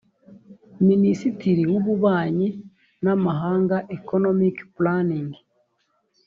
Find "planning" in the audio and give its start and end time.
4.75-5.29